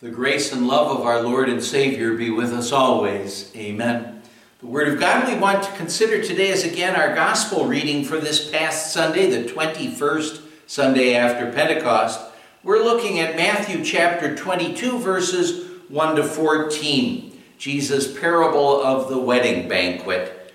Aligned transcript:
The 0.00 0.10
grace 0.10 0.52
and 0.52 0.68
love 0.68 0.96
of 0.96 1.04
our 1.04 1.20
Lord 1.22 1.48
and 1.48 1.60
Savior 1.60 2.14
be 2.14 2.30
with 2.30 2.52
us 2.52 2.70
always. 2.70 3.50
Amen. 3.56 4.22
The 4.60 4.66
Word 4.68 4.86
of 4.86 5.00
God 5.00 5.26
we 5.26 5.36
want 5.36 5.64
to 5.64 5.72
consider 5.72 6.22
today 6.22 6.50
is 6.50 6.62
again 6.62 6.94
our 6.94 7.16
Gospel 7.16 7.66
reading 7.66 8.04
for 8.04 8.20
this 8.20 8.48
past 8.48 8.92
Sunday, 8.92 9.28
the 9.28 9.50
21st 9.50 10.40
Sunday 10.68 11.16
after 11.16 11.50
Pentecost. 11.50 12.20
We're 12.62 12.84
looking 12.84 13.18
at 13.18 13.34
Matthew 13.34 13.84
chapter 13.84 14.36
22, 14.36 15.00
verses 15.00 15.68
1 15.88 16.14
to 16.14 16.22
14, 16.22 17.36
Jesus' 17.58 18.20
parable 18.20 18.80
of 18.80 19.08
the 19.08 19.18
wedding 19.18 19.68
banquet. 19.68 20.54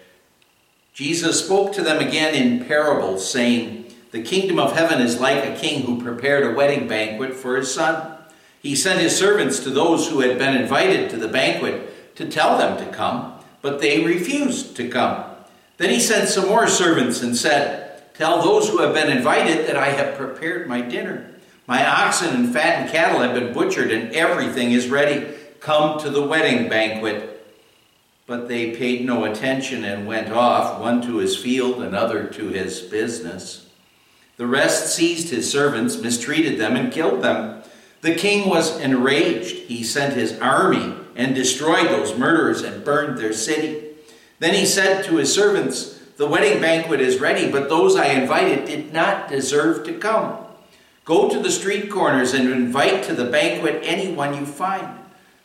Jesus 0.93 1.43
spoke 1.43 1.73
to 1.73 1.81
them 1.81 1.99
again 1.99 2.33
in 2.33 2.63
parables, 2.63 3.29
saying, 3.29 3.93
The 4.11 4.23
kingdom 4.23 4.57
of 4.57 4.73
heaven 4.73 5.01
is 5.01 5.19
like 5.19 5.43
a 5.43 5.59
king 5.59 5.81
who 5.81 6.01
prepared 6.01 6.49
a 6.49 6.55
wedding 6.55 6.87
banquet 6.87 7.33
for 7.33 7.57
his 7.57 7.73
son. 7.73 8.12
He 8.63 8.77
sent 8.77 9.01
his 9.01 9.15
servants 9.15 9.59
to 9.59 9.69
those 9.69 10.07
who 10.07 10.21
had 10.21 10.39
been 10.39 10.55
invited 10.55 11.09
to 11.09 11.17
the 11.17 11.27
banquet 11.27 12.15
to 12.15 12.25
tell 12.25 12.57
them 12.57 12.77
to 12.77 12.91
come, 12.95 13.33
but 13.61 13.81
they 13.81 14.05
refused 14.05 14.77
to 14.77 14.89
come. 14.89 15.25
Then 15.77 15.89
he 15.89 15.99
sent 15.99 16.29
some 16.29 16.47
more 16.47 16.67
servants 16.67 17.21
and 17.21 17.35
said, 17.35 18.13
Tell 18.13 18.41
those 18.41 18.69
who 18.69 18.77
have 18.77 18.93
been 18.93 19.15
invited 19.15 19.67
that 19.67 19.75
I 19.75 19.89
have 19.89 20.17
prepared 20.17 20.69
my 20.69 20.79
dinner. 20.79 21.29
My 21.67 21.85
oxen 21.85 22.33
and 22.33 22.53
fattened 22.53 22.91
cattle 22.91 23.19
have 23.19 23.33
been 23.33 23.53
butchered, 23.53 23.91
and 23.91 24.13
everything 24.13 24.71
is 24.71 24.87
ready. 24.87 25.33
Come 25.59 25.99
to 25.99 26.09
the 26.09 26.25
wedding 26.25 26.69
banquet. 26.69 27.45
But 28.27 28.47
they 28.47 28.75
paid 28.75 29.05
no 29.05 29.25
attention 29.25 29.83
and 29.83 30.07
went 30.07 30.31
off, 30.31 30.79
one 30.79 31.01
to 31.01 31.17
his 31.17 31.35
field, 31.35 31.81
another 31.81 32.27
to 32.27 32.47
his 32.47 32.79
business. 32.79 33.67
The 34.37 34.47
rest 34.47 34.95
seized 34.95 35.29
his 35.29 35.51
servants, 35.51 35.97
mistreated 35.97 36.59
them, 36.59 36.77
and 36.77 36.93
killed 36.93 37.21
them. 37.21 37.62
The 38.03 38.15
king 38.15 38.49
was 38.49 38.81
enraged. 38.81 39.55
He 39.55 39.81
sent 39.81 40.17
his 40.17 40.37
army 40.39 40.93
and 41.15 41.33
destroyed 41.33 41.87
those 41.87 42.17
murderers 42.17 42.61
and 42.61 42.83
burned 42.83 43.17
their 43.17 43.31
city. 43.31 43.95
Then 44.39 44.53
he 44.53 44.65
said 44.65 45.05
to 45.05 45.15
his 45.15 45.33
servants, 45.33 46.01
The 46.17 46.27
wedding 46.27 46.59
banquet 46.59 46.99
is 46.99 47.21
ready, 47.21 47.49
but 47.49 47.69
those 47.69 47.95
I 47.95 48.07
invited 48.07 48.65
did 48.65 48.91
not 48.91 49.29
deserve 49.29 49.85
to 49.85 49.97
come. 49.97 50.37
Go 51.05 51.29
to 51.29 51.39
the 51.39 51.49
street 51.49 51.89
corners 51.89 52.33
and 52.33 52.49
invite 52.49 53.03
to 53.03 53.13
the 53.13 53.23
banquet 53.23 53.79
anyone 53.83 54.35
you 54.35 54.45
find. 54.45 54.99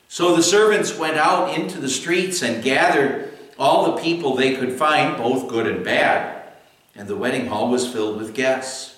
So 0.09 0.35
the 0.35 0.43
servants 0.43 0.99
went 0.99 1.17
out 1.17 1.57
into 1.57 1.81
the 1.81 1.89
streets 1.89 2.43
and 2.43 2.65
gathered 2.65 3.39
all 3.57 3.93
the 3.93 4.03
people 4.03 4.35
they 4.35 4.57
could 4.57 4.73
find, 4.73 5.17
both 5.17 5.47
good 5.47 5.69
and 5.69 5.85
bad, 5.85 6.43
and 6.97 7.07
the 7.07 7.17
wedding 7.17 7.47
hall 7.47 7.71
was 7.71 7.87
filled 7.87 8.17
with 8.17 8.35
guests. 8.35 8.98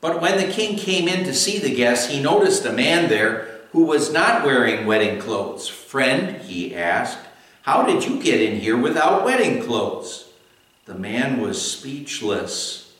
But 0.00 0.20
when 0.20 0.38
the 0.38 0.52
king 0.52 0.76
came 0.76 1.08
in 1.08 1.24
to 1.24 1.34
see 1.34 1.58
the 1.58 1.74
guests, 1.74 2.10
he 2.10 2.20
noticed 2.20 2.64
a 2.64 2.72
man 2.72 3.08
there 3.08 3.60
who 3.72 3.84
was 3.84 4.12
not 4.12 4.44
wearing 4.44 4.86
wedding 4.86 5.20
clothes. 5.20 5.68
Friend, 5.68 6.40
he 6.42 6.74
asked, 6.74 7.18
how 7.66 7.84
did 7.84 8.06
you 8.06 8.22
get 8.22 8.40
in 8.40 8.60
here 8.60 8.76
without 8.76 9.24
wedding 9.24 9.60
clothes? 9.60 10.28
The 10.84 10.94
man 10.94 11.40
was 11.40 11.60
speechless. 11.60 12.94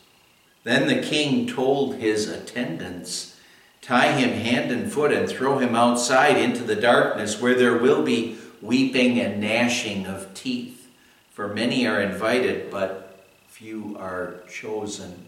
Then 0.65 0.89
the 0.89 1.07
king 1.07 1.47
told 1.47 1.95
his 1.95 2.29
attendants, 2.29 3.39
Tie 3.81 4.11
him 4.11 4.31
hand 4.31 4.73
and 4.73 4.93
foot 4.93 5.13
and 5.13 5.29
throw 5.29 5.59
him 5.59 5.77
outside 5.77 6.37
into 6.37 6.65
the 6.65 6.75
darkness 6.75 7.41
where 7.41 7.55
there 7.55 7.79
will 7.79 8.03
be 8.03 8.37
weeping 8.61 9.21
and 9.21 9.41
gnashing 9.41 10.05
of 10.07 10.35
teeth. 10.35 10.89
For 11.31 11.55
many 11.55 11.87
are 11.87 12.01
invited, 12.01 12.69
but 12.69 13.25
few 13.47 13.97
are 14.01 14.41
chosen. 14.51 15.26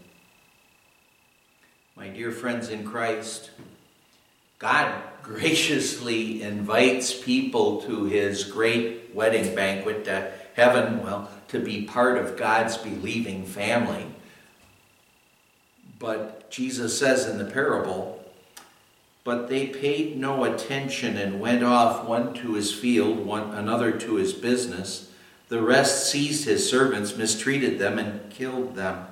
My 1.99 2.07
dear 2.07 2.31
friends 2.31 2.69
in 2.69 2.85
Christ, 2.85 3.49
God 4.57 5.03
graciously 5.21 6.41
invites 6.41 7.13
people 7.13 7.81
to 7.81 8.05
his 8.05 8.45
great 8.45 9.13
wedding 9.13 9.53
banquet 9.53 10.05
to 10.05 10.31
heaven, 10.53 11.03
well, 11.03 11.29
to 11.49 11.59
be 11.59 11.81
part 11.81 12.17
of 12.17 12.37
God's 12.37 12.77
believing 12.77 13.45
family. 13.45 14.05
But 15.99 16.49
Jesus 16.49 16.97
says 16.97 17.27
in 17.27 17.37
the 17.37 17.51
parable, 17.51 18.23
but 19.25 19.49
they 19.49 19.67
paid 19.67 20.15
no 20.15 20.45
attention 20.45 21.17
and 21.17 21.41
went 21.41 21.65
off, 21.65 22.07
one 22.07 22.33
to 22.35 22.53
his 22.53 22.73
field, 22.73 23.25
one 23.25 23.53
another 23.53 23.91
to 23.91 24.15
his 24.15 24.31
business. 24.31 25.11
The 25.49 25.61
rest 25.61 26.09
seized 26.09 26.45
his 26.45 26.69
servants, 26.69 27.17
mistreated 27.17 27.77
them, 27.77 27.99
and 27.99 28.31
killed 28.31 28.77
them. 28.77 29.05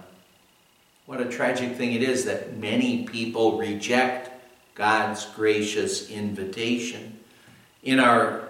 What 1.07 1.21
a 1.21 1.25
tragic 1.25 1.77
thing 1.77 1.93
it 1.93 2.03
is 2.03 2.25
that 2.25 2.57
many 2.57 3.05
people 3.05 3.57
reject 3.57 4.29
God's 4.75 5.25
gracious 5.25 6.11
invitation. 6.11 7.17
In 7.81 7.99
our 7.99 8.43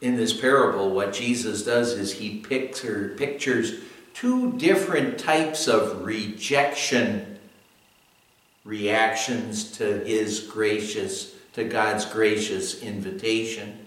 in 0.00 0.16
this 0.16 0.32
parable, 0.32 0.90
what 0.90 1.12
Jesus 1.12 1.64
does 1.64 1.92
is 1.92 2.12
he 2.12 2.38
picture, 2.38 3.14
pictures 3.18 3.74
two 4.14 4.52
different 4.56 5.18
types 5.18 5.68
of 5.68 6.02
rejection 6.02 7.38
reactions 8.64 9.72
to 9.72 9.98
his 9.98 10.40
gracious, 10.40 11.34
to 11.52 11.64
God's 11.64 12.06
gracious 12.06 12.82
invitation. 12.82 13.86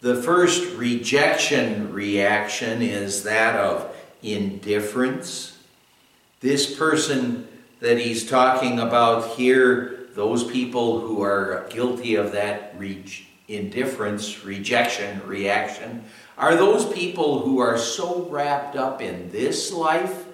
The 0.00 0.20
first 0.20 0.74
rejection 0.74 1.92
reaction 1.92 2.82
is 2.82 3.22
that 3.22 3.54
of 3.54 3.94
indifference. 4.20 5.58
This 6.40 6.74
person 6.76 7.46
that 7.82 7.98
he's 7.98 8.24
talking 8.24 8.78
about 8.78 9.30
here, 9.30 10.06
those 10.14 10.44
people 10.44 11.00
who 11.00 11.20
are 11.20 11.66
guilty 11.68 12.14
of 12.14 12.30
that 12.30 12.74
re- 12.78 13.04
indifference, 13.48 14.44
rejection, 14.44 15.20
reaction, 15.26 16.04
are 16.38 16.54
those 16.54 16.90
people 16.92 17.40
who 17.40 17.58
are 17.58 17.76
so 17.76 18.22
wrapped 18.30 18.76
up 18.76 19.02
in 19.02 19.28
this 19.32 19.72
life 19.72 20.26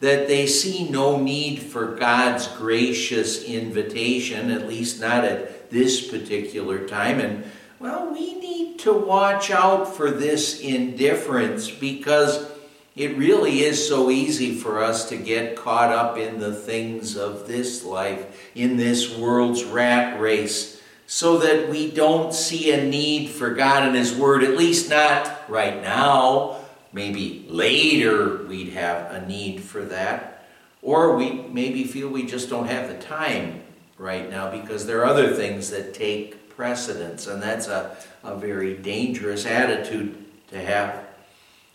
that 0.00 0.28
they 0.28 0.46
see 0.46 0.88
no 0.88 1.20
need 1.20 1.58
for 1.58 1.94
God's 1.94 2.48
gracious 2.48 3.44
invitation, 3.44 4.50
at 4.50 4.66
least 4.66 4.98
not 4.98 5.24
at 5.24 5.70
this 5.70 6.08
particular 6.08 6.88
time. 6.88 7.20
And, 7.20 7.44
well, 7.78 8.10
we 8.14 8.34
need 8.40 8.78
to 8.80 8.94
watch 8.94 9.50
out 9.50 9.94
for 9.94 10.10
this 10.10 10.58
indifference 10.60 11.70
because 11.70 12.50
it 12.96 13.16
really 13.16 13.60
is 13.60 13.88
so 13.88 14.10
easy 14.10 14.54
for 14.54 14.82
us 14.82 15.08
to 15.08 15.16
get 15.16 15.56
caught 15.56 15.90
up 15.90 16.16
in 16.16 16.38
the 16.38 16.54
things 16.54 17.16
of 17.16 17.48
this 17.48 17.84
life, 17.84 18.50
in 18.54 18.76
this 18.76 19.16
world's 19.16 19.64
rat 19.64 20.20
race, 20.20 20.80
so 21.06 21.38
that 21.38 21.68
we 21.68 21.90
don't 21.90 22.32
see 22.32 22.70
a 22.70 22.84
need 22.84 23.30
for 23.30 23.50
God 23.50 23.82
and 23.82 23.96
His 23.96 24.14
Word, 24.14 24.44
at 24.44 24.56
least 24.56 24.90
not 24.90 25.50
right 25.50 25.82
now. 25.82 26.58
Maybe 26.92 27.44
later 27.48 28.44
we'd 28.44 28.74
have 28.74 29.10
a 29.10 29.26
need 29.26 29.60
for 29.60 29.84
that. 29.86 30.46
Or 30.80 31.16
we 31.16 31.32
maybe 31.32 31.84
feel 31.84 32.08
we 32.08 32.24
just 32.24 32.48
don't 32.48 32.68
have 32.68 32.88
the 32.88 32.98
time 32.98 33.62
right 33.98 34.30
now 34.30 34.50
because 34.50 34.86
there 34.86 35.00
are 35.00 35.06
other 35.06 35.32
things 35.34 35.70
that 35.70 35.94
take 35.94 36.48
precedence, 36.50 37.26
and 37.26 37.42
that's 37.42 37.66
a, 37.66 37.96
a 38.22 38.36
very 38.36 38.76
dangerous 38.76 39.46
attitude 39.46 40.14
to 40.50 40.60
have 40.60 41.03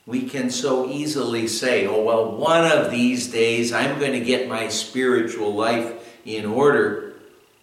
we 0.09 0.24
can 0.24 0.50
so 0.50 0.90
easily 0.90 1.47
say, 1.47 1.86
oh, 1.86 2.02
well, 2.02 2.31
one 2.31 2.66
of 2.66 2.90
these 2.90 3.28
days 3.28 3.72
I'm 3.72 4.00
going 4.00 4.14
to 4.14 4.20
get 4.20 4.50
my 4.50 4.68
spiritual 4.68 5.53
life 5.53 6.20
in 6.25 6.47
order. 6.47 7.14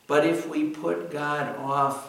But 0.07 0.25
if 0.25 0.49
we 0.49 0.71
put 0.71 1.11
God 1.11 1.56
off, 1.59 2.09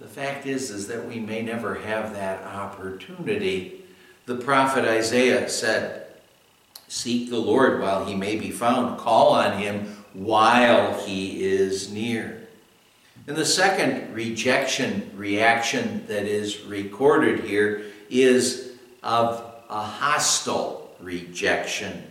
the 0.00 0.08
fact 0.08 0.46
is, 0.46 0.70
is 0.70 0.88
that 0.88 1.06
we 1.06 1.20
may 1.20 1.42
never 1.42 1.74
have 1.74 2.14
that 2.14 2.42
opportunity. 2.44 3.84
The 4.24 4.36
prophet 4.36 4.86
Isaiah 4.86 5.46
said, 5.50 6.06
Seek 6.88 7.28
the 7.28 7.38
Lord 7.38 7.82
while 7.82 8.06
he 8.06 8.14
may 8.14 8.36
be 8.36 8.50
found, 8.50 8.98
call 8.98 9.34
on 9.34 9.58
him 9.58 9.94
while 10.14 10.98
he 11.04 11.44
is 11.44 11.92
near. 11.92 12.48
And 13.26 13.36
the 13.36 13.44
second 13.44 14.14
rejection 14.14 15.10
reaction 15.14 16.06
that 16.06 16.24
is 16.24 16.62
recorded 16.62 17.44
here 17.44 17.82
is 18.08 18.72
of 19.02 19.51
a 19.72 19.82
hostile 19.82 20.94
rejection. 21.00 22.04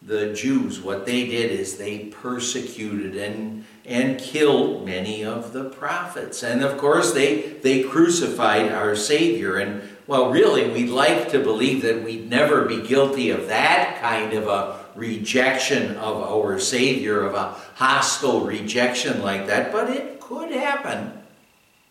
The 0.00 0.32
Jews, 0.32 0.80
what 0.80 1.06
they 1.06 1.26
did 1.26 1.50
is 1.50 1.76
they 1.76 2.06
persecuted 2.06 3.16
and, 3.16 3.64
and 3.84 4.18
killed 4.18 4.84
many 4.84 5.24
of 5.24 5.52
the 5.52 5.70
prophets. 5.70 6.42
And 6.42 6.62
of 6.62 6.78
course, 6.78 7.12
they, 7.12 7.40
they 7.62 7.82
crucified 7.82 8.70
our 8.70 8.94
Savior. 8.94 9.56
And 9.56 9.82
well, 10.06 10.30
really, 10.30 10.70
we'd 10.70 10.90
like 10.90 11.30
to 11.30 11.38
believe 11.40 11.82
that 11.82 12.04
we'd 12.04 12.30
never 12.30 12.66
be 12.66 12.86
guilty 12.86 13.30
of 13.30 13.48
that 13.48 13.98
kind 14.00 14.32
of 14.34 14.46
a 14.46 14.84
rejection 14.94 15.96
of 15.96 16.22
our 16.22 16.60
Savior, 16.60 17.22
of 17.24 17.34
a 17.34 17.56
hostile 17.74 18.42
rejection 18.42 19.22
like 19.22 19.46
that, 19.48 19.72
but 19.72 19.90
it 19.90 20.20
could 20.20 20.52
happen 20.52 21.12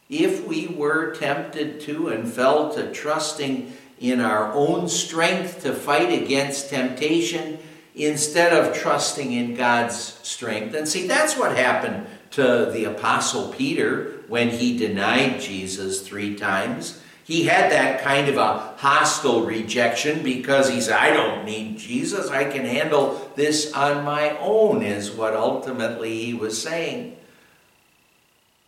if 0.09 0.47
we 0.47 0.67
were 0.67 1.13
tempted 1.15 1.81
to 1.81 2.09
and 2.09 2.31
fell 2.31 2.73
to 2.73 2.91
trusting 2.91 3.73
in 4.03 4.19
our 4.19 4.51
own 4.51 4.89
strength 4.89 5.63
to 5.63 5.73
fight 5.73 6.11
against 6.11 6.69
temptation 6.69 7.57
instead 7.95 8.51
of 8.51 8.75
trusting 8.75 9.31
in 9.31 9.55
God's 9.55 10.19
strength. 10.23 10.75
And 10.75 10.85
see, 10.85 11.07
that's 11.07 11.37
what 11.37 11.55
happened 11.55 12.07
to 12.31 12.69
the 12.73 12.83
Apostle 12.83 13.53
Peter 13.53 14.23
when 14.27 14.49
he 14.49 14.77
denied 14.77 15.39
Jesus 15.39 16.05
three 16.05 16.35
times. 16.35 17.01
He 17.23 17.45
had 17.45 17.71
that 17.71 18.01
kind 18.01 18.27
of 18.27 18.35
a 18.35 18.73
hostile 18.75 19.45
rejection 19.45 20.21
because 20.21 20.69
he 20.69 20.81
said, 20.81 20.97
I 20.97 21.11
don't 21.11 21.45
need 21.45 21.77
Jesus. 21.77 22.29
I 22.29 22.43
can 22.43 22.65
handle 22.65 23.31
this 23.35 23.71
on 23.71 24.03
my 24.03 24.37
own, 24.39 24.83
is 24.83 25.11
what 25.11 25.33
ultimately 25.33 26.25
he 26.25 26.33
was 26.33 26.61
saying. 26.61 27.15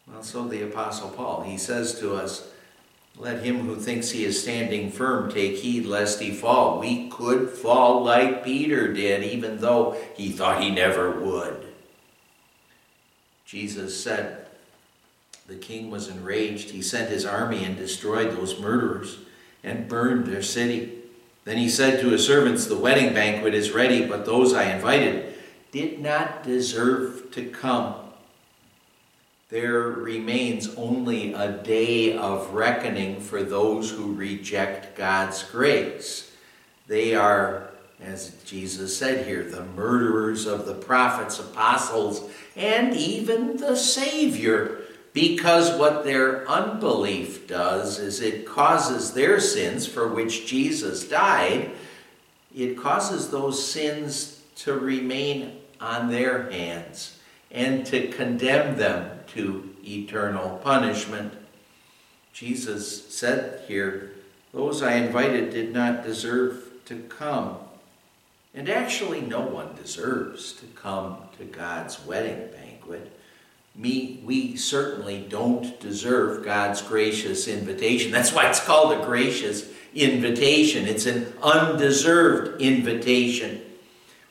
Well, 0.07 0.23
so 0.23 0.47
the 0.47 0.61
Apostle 0.61 1.09
Paul, 1.09 1.41
he 1.41 1.57
says 1.57 1.99
to 1.99 2.15
us, 2.15 2.47
Let 3.17 3.43
him 3.43 3.61
who 3.61 3.77
thinks 3.77 4.09
he 4.09 4.25
is 4.25 4.41
standing 4.41 4.91
firm 4.91 5.31
take 5.31 5.55
heed 5.55 5.85
lest 5.85 6.19
he 6.19 6.31
fall. 6.31 6.79
We 6.79 7.09
could 7.09 7.49
fall 7.49 8.03
like 8.03 8.43
Peter 8.43 8.91
did, 8.91 9.23
even 9.23 9.57
though 9.59 9.97
he 10.15 10.31
thought 10.31 10.61
he 10.61 10.69
never 10.69 11.19
would. 11.19 11.65
Jesus 13.45 14.01
said, 14.01 14.45
the 15.47 15.55
king 15.55 15.91
was 15.91 16.07
enraged. 16.07 16.71
He 16.71 16.81
sent 16.81 17.09
his 17.09 17.25
army 17.25 17.63
and 17.63 17.77
destroyed 17.77 18.31
those 18.31 18.59
murderers 18.59 19.19
and 19.63 19.87
burned 19.87 20.25
their 20.25 20.41
city. 20.41 20.91
Then 21.43 21.57
he 21.57 21.69
said 21.69 21.99
to 21.99 22.09
his 22.09 22.25
servants, 22.25 22.65
The 22.65 22.77
wedding 22.77 23.13
banquet 23.13 23.53
is 23.53 23.71
ready, 23.71 24.05
but 24.05 24.25
those 24.25 24.53
I 24.53 24.73
invited 24.73 25.35
did 25.71 25.99
not 25.99 26.43
deserve 26.43 27.29
to 27.31 27.45
come. 27.45 27.95
There 29.49 29.81
remains 29.81 30.73
only 30.75 31.33
a 31.33 31.51
day 31.51 32.17
of 32.17 32.51
reckoning 32.53 33.19
for 33.19 33.43
those 33.43 33.91
who 33.91 34.15
reject 34.15 34.97
God's 34.97 35.43
grace. 35.43 36.31
They 36.87 37.13
are, 37.13 37.69
as 38.01 38.41
Jesus 38.43 38.97
said 38.97 39.27
here, 39.27 39.43
the 39.43 39.63
murderers 39.63 40.47
of 40.47 40.65
the 40.65 40.73
prophets, 40.73 41.39
apostles, 41.39 42.27
and 42.55 42.95
even 42.95 43.57
the 43.57 43.75
Savior 43.75 44.81
because 45.15 45.79
what 45.79 46.03
their 46.03 46.45
unbelief 46.49 47.47
does 47.47 47.99
is 47.99 48.19
it 48.19 48.45
causes 48.45 49.13
their 49.13 49.39
sins 49.39 49.87
for 49.87 50.09
which 50.09 50.45
Jesus 50.45 51.07
died, 51.07 51.71
it 52.53 52.77
causes 52.77 53.29
those 53.29 53.65
sins 53.65 54.41
to 54.57 54.73
remain 54.73 55.53
on 55.79 56.11
their 56.11 56.51
hands 56.51 57.17
and 57.49 57.85
to 57.85 58.09
condemn 58.09 58.75
them 58.77 59.14
to 59.27 59.75
eternal 59.85 60.57
punishment. 60.63 61.33
Jesus 62.33 63.13
said 63.13 63.63
here, 63.67 64.13
Those 64.53 64.81
I 64.81 64.95
invited 64.95 65.51
did 65.51 65.73
not 65.73 66.03
deserve 66.03 66.63
to 66.85 66.99
come. 67.03 67.57
And 68.53 68.69
actually, 68.69 69.21
no 69.21 69.41
one 69.41 69.75
deserves 69.75 70.53
to 70.53 70.65
come 70.67 71.17
to 71.37 71.43
God's 71.45 72.05
wedding 72.05 72.49
banquet 72.51 73.11
me, 73.77 74.21
we 74.23 74.55
certainly 74.55 75.25
don't 75.27 75.79
deserve 75.79 76.45
God's 76.45 76.81
gracious 76.81 77.47
invitation. 77.47 78.11
That's 78.11 78.33
why 78.33 78.49
it's 78.49 78.63
called 78.63 78.93
a 78.93 79.05
gracious 79.05 79.69
invitation. 79.93 80.87
It's 80.87 81.05
an 81.05 81.33
undeserved 81.43 82.61
invitation. 82.61 83.61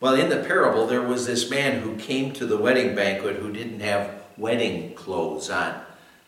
Well, 0.00 0.14
in 0.14 0.30
the 0.30 0.44
parable, 0.44 0.86
there 0.86 1.02
was 1.02 1.26
this 1.26 1.50
man 1.50 1.80
who 1.80 1.96
came 1.96 2.32
to 2.32 2.46
the 2.46 2.56
wedding 2.56 2.94
banquet 2.94 3.36
who 3.36 3.52
didn't 3.52 3.80
have 3.80 4.23
wedding 4.36 4.94
clothes 4.94 5.50
on. 5.50 5.80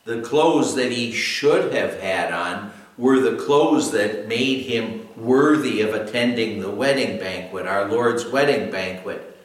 The 0.04 0.22
clothes 0.22 0.74
that 0.76 0.92
he 0.92 1.12
should 1.12 1.72
have 1.72 2.00
had 2.00 2.32
on 2.32 2.72
were 2.96 3.20
the 3.20 3.36
clothes 3.36 3.90
that 3.90 4.28
made 4.28 4.62
him 4.62 5.08
worthy 5.16 5.80
of 5.80 5.94
attending 5.94 6.60
the 6.60 6.70
wedding 6.70 7.18
banquet, 7.18 7.66
our 7.66 7.86
Lord's 7.88 8.26
wedding 8.26 8.70
banquet. 8.70 9.36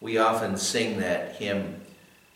We 0.00 0.18
often 0.18 0.56
sing 0.56 0.98
that 0.98 1.36
hymn 1.36 1.82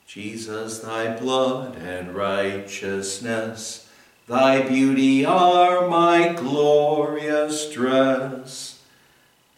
Jesus, 0.07 0.79
thy 0.79 1.17
blood 1.17 1.77
and 1.77 2.15
righteousness, 2.15 3.91
thy 4.29 4.63
beauty 4.63 5.27
are 5.27 5.89
my 5.89 6.33
glorious 6.33 7.71
dress. 7.73 8.85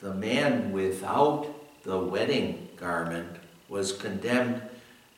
The 0.01 0.15
man 0.15 0.73
without 0.73 1.49
the 1.85 1.99
wedding 1.99 2.69
garment 2.77 3.37
was 3.69 3.93
condemned 3.93 4.63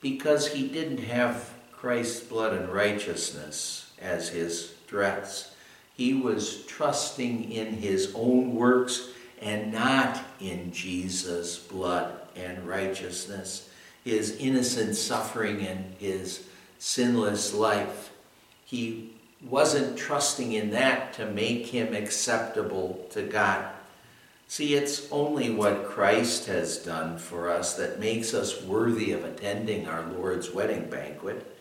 because 0.00 0.48
he 0.48 0.68
didn't 0.68 1.00
have 1.00 1.52
Christ's 1.72 2.20
blood 2.20 2.52
and 2.52 2.68
righteousness 2.68 3.92
as 4.00 4.28
his 4.28 4.74
dress. 4.86 5.54
He 5.96 6.14
was 6.14 6.64
trusting 6.66 7.50
in 7.50 7.74
his 7.74 8.12
own 8.14 8.54
works 8.54 9.08
and 9.40 9.72
not 9.72 10.22
in 10.40 10.72
Jesus' 10.72 11.58
blood 11.58 12.14
and 12.36 12.66
righteousness 12.66 13.70
his 14.04 14.36
innocent 14.38 14.96
suffering 14.96 15.66
and 15.66 15.94
his 15.98 16.44
sinless 16.78 17.54
life. 17.54 18.10
He 18.64 19.12
wasn't 19.42 19.98
trusting 19.98 20.52
in 20.52 20.70
that 20.70 21.12
to 21.14 21.26
make 21.26 21.66
him 21.66 21.94
acceptable 21.94 23.06
to 23.10 23.22
God. 23.22 23.66
See, 24.50 24.74
it's 24.74 25.06
only 25.12 25.48
what 25.50 25.84
Christ 25.84 26.46
has 26.46 26.78
done 26.78 27.18
for 27.18 27.48
us 27.48 27.74
that 27.74 28.00
makes 28.00 28.34
us 28.34 28.60
worthy 28.60 29.12
of 29.12 29.22
attending 29.22 29.86
our 29.86 30.02
Lord's 30.02 30.50
wedding 30.50 30.90
banquet. 30.90 31.56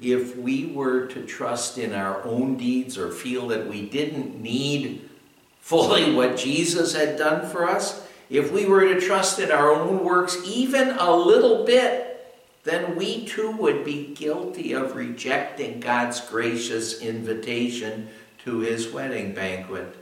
If 0.00 0.36
we 0.36 0.66
were 0.66 1.06
to 1.06 1.24
trust 1.24 1.78
in 1.78 1.94
our 1.94 2.20
own 2.24 2.56
deeds 2.56 2.98
or 2.98 3.12
feel 3.12 3.46
that 3.46 3.68
we 3.68 3.88
didn't 3.88 4.42
need 4.42 5.08
fully 5.60 6.12
what 6.12 6.36
Jesus 6.36 6.96
had 6.96 7.16
done 7.16 7.48
for 7.48 7.68
us, 7.68 8.08
if 8.28 8.50
we 8.50 8.66
were 8.66 8.92
to 8.92 9.00
trust 9.00 9.38
in 9.38 9.52
our 9.52 9.70
own 9.70 10.04
works 10.04 10.36
even 10.44 10.96
a 10.98 11.14
little 11.14 11.64
bit, 11.64 12.26
then 12.64 12.96
we 12.96 13.24
too 13.24 13.52
would 13.52 13.84
be 13.84 14.16
guilty 14.16 14.72
of 14.72 14.96
rejecting 14.96 15.78
God's 15.78 16.20
gracious 16.20 17.00
invitation 17.02 18.08
to 18.38 18.58
his 18.58 18.90
wedding 18.90 19.32
banquet. 19.32 20.01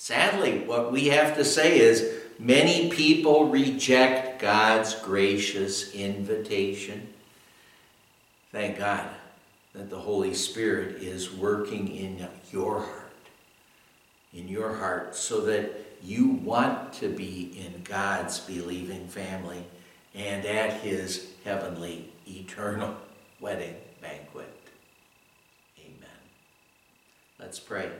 Sadly, 0.00 0.60
what 0.60 0.90
we 0.90 1.08
have 1.08 1.36
to 1.36 1.44
say 1.44 1.78
is 1.78 2.10
many 2.38 2.88
people 2.88 3.50
reject 3.50 4.40
God's 4.40 4.94
gracious 4.94 5.94
invitation. 5.94 7.06
Thank 8.50 8.78
God 8.78 9.06
that 9.74 9.90
the 9.90 9.98
Holy 9.98 10.32
Spirit 10.32 11.02
is 11.02 11.30
working 11.30 11.94
in 11.94 12.26
your 12.50 12.80
heart, 12.80 13.12
in 14.32 14.48
your 14.48 14.74
heart, 14.74 15.14
so 15.14 15.42
that 15.42 15.70
you 16.02 16.28
want 16.28 16.94
to 16.94 17.10
be 17.10 17.62
in 17.62 17.82
God's 17.82 18.40
believing 18.40 19.06
family 19.06 19.62
and 20.14 20.46
at 20.46 20.80
his 20.80 21.34
heavenly 21.44 22.10
eternal 22.26 22.96
wedding 23.38 23.76
banquet. 24.00 24.48
Amen. 25.78 26.20
Let's 27.38 27.60
pray. 27.60 27.90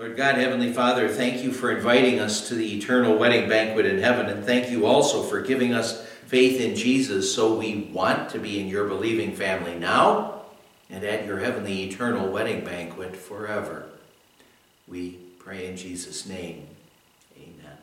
Lord 0.00 0.16
God, 0.16 0.36
Heavenly 0.36 0.72
Father, 0.72 1.10
thank 1.10 1.44
you 1.44 1.52
for 1.52 1.70
inviting 1.70 2.20
us 2.20 2.48
to 2.48 2.54
the 2.54 2.74
eternal 2.74 3.18
wedding 3.18 3.50
banquet 3.50 3.84
in 3.84 3.98
heaven, 3.98 4.30
and 4.30 4.42
thank 4.42 4.70
you 4.70 4.86
also 4.86 5.22
for 5.22 5.42
giving 5.42 5.74
us 5.74 6.06
faith 6.24 6.58
in 6.58 6.74
Jesus 6.74 7.34
so 7.34 7.54
we 7.54 7.90
want 7.92 8.30
to 8.30 8.38
be 8.38 8.58
in 8.58 8.68
your 8.68 8.88
believing 8.88 9.36
family 9.36 9.78
now 9.78 10.40
and 10.88 11.04
at 11.04 11.26
your 11.26 11.40
heavenly 11.40 11.82
eternal 11.82 12.32
wedding 12.32 12.64
banquet 12.64 13.14
forever. 13.14 13.90
We 14.88 15.18
pray 15.38 15.66
in 15.66 15.76
Jesus' 15.76 16.26
name. 16.26 16.66
Amen. 17.36 17.76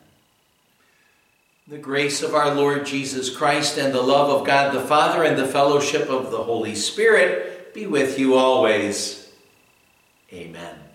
The 1.68 1.78
grace 1.78 2.20
of 2.24 2.34
our 2.34 2.52
Lord 2.52 2.84
Jesus 2.84 3.30
Christ 3.30 3.78
and 3.78 3.94
the 3.94 4.02
love 4.02 4.28
of 4.28 4.44
God 4.44 4.74
the 4.74 4.80
Father 4.80 5.22
and 5.22 5.38
the 5.38 5.46
fellowship 5.46 6.08
of 6.10 6.32
the 6.32 6.42
Holy 6.42 6.74
Spirit 6.74 7.72
be 7.74 7.86
with 7.86 8.18
you 8.18 8.34
always. 8.34 9.30
Amen. 10.32 10.87